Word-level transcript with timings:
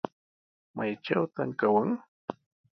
¿Maytrawtaq 0.75 1.51
kawan? 1.59 1.89